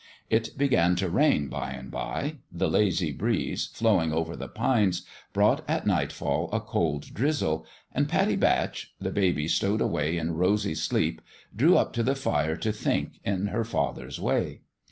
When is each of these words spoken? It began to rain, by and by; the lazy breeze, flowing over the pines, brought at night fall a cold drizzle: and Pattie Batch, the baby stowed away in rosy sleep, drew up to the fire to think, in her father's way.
It 0.31 0.57
began 0.57 0.95
to 0.95 1.09
rain, 1.11 1.47
by 1.47 1.69
and 1.73 1.91
by; 1.91 2.37
the 2.51 2.67
lazy 2.71 3.11
breeze, 3.11 3.67
flowing 3.71 4.11
over 4.11 4.35
the 4.35 4.47
pines, 4.47 5.03
brought 5.31 5.63
at 5.69 5.85
night 5.85 6.11
fall 6.11 6.49
a 6.51 6.59
cold 6.59 7.13
drizzle: 7.13 7.67
and 7.93 8.09
Pattie 8.09 8.35
Batch, 8.35 8.95
the 8.99 9.11
baby 9.11 9.47
stowed 9.47 9.79
away 9.79 10.17
in 10.17 10.33
rosy 10.33 10.73
sleep, 10.73 11.21
drew 11.55 11.77
up 11.77 11.93
to 11.93 12.01
the 12.01 12.15
fire 12.15 12.55
to 12.55 12.71
think, 12.71 13.19
in 13.23 13.49
her 13.49 13.63
father's 13.63 14.19
way. 14.19 14.61